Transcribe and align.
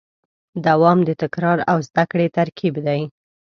دوام 0.65 0.97
د 1.07 1.09
تکرار 1.21 1.57
او 1.71 1.77
زدهکړې 1.87 2.27
ترکیب 2.37 2.75
دی. 2.87 3.01